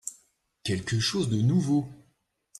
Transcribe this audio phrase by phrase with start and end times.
[0.63, 1.87] Quelque chose de nouveau.